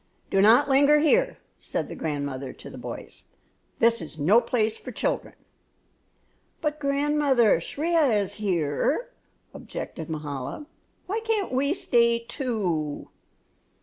[0.31, 3.25] "Do not linger here," said the grandmother to the boys,
[3.77, 5.35] "this is no place for children."
[6.59, 9.11] "But, grandmother, Shriya is here,"
[9.53, 10.65] objected Mahala;
[11.05, 13.09] "why can't we stay, too."